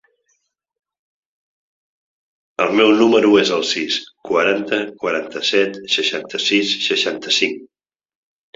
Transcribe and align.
El 2.65 2.73
meu 2.79 2.93
número 3.03 3.35
es 3.43 3.53
el 3.59 3.67
sis, 3.73 3.99
quaranta, 4.31 4.81
quaranta-set, 5.05 5.79
seixanta-sis, 5.99 6.75
seixanta-cinc. 6.91 7.65